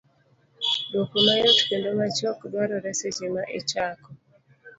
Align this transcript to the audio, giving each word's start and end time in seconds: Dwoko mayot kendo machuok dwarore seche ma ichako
Dwoko 0.91 1.15
mayot 1.25 1.59
kendo 1.67 1.89
machuok 1.99 2.39
dwarore 2.51 2.91
seche 2.99 3.25
ma 3.33 3.43
ichako 3.59 4.09